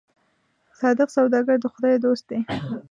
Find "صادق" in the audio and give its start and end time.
0.79-1.09